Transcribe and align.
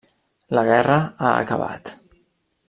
La 0.59 0.63
guerra 0.69 0.95
ha 1.27 1.35
acabat. 1.43 1.93